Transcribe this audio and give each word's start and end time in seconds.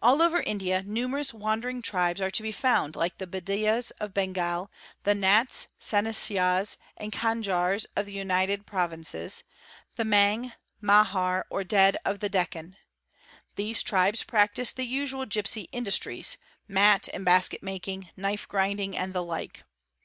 'All 0.00 0.22
over 0.22 0.40
India 0.42 0.84
numerous 0.84 1.34
wandering 1.34 1.82
tribes 1.82 2.20
are 2.20 2.30
to 2.30 2.40
be 2.40 2.52
found 2.52 2.94
like 2.94 3.18
t 3.18 3.24
Bediyas 3.26 3.90
of 3.98 4.14
Bengal; 4.14 4.70
the 5.02 5.12
Nats, 5.12 5.66
Sansiyas, 5.80 6.76
and 6.96 7.10
Kanjars 7.12 7.84
of 7.96 8.06
the 8.06 8.12
United 8.12 8.64
Pr 8.64 8.76
vinces; 8.76 9.42
the 9.96 10.04
Mang, 10.04 10.52
Mahar, 10.80 11.44
or 11.50 11.64
Dhed 11.64 11.96
of 12.04 12.20
the 12.20 12.28
Deccan. 12.28 12.76
These 13.56 13.82
tribes 13.82 14.22
practi 14.22 14.30
GENERAL 14.30 14.46
CONSIDERATIONS 14.46 14.74
355 14.76 14.76
the 14.76 14.84
usual 14.84 15.26
gipsy 15.26 15.62
industries—mat 15.72 17.08
and 17.12 17.24
basket 17.24 17.64
making, 17.64 18.10
knife 18.16 18.46
grinding, 18.46 18.96
and 18.96 19.12
the 19.12 19.24
like. 19.24 19.64